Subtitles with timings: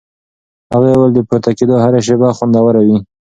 [0.73, 2.97] هغې وویل د پورته کېدو هره شېبه خوندوره وه.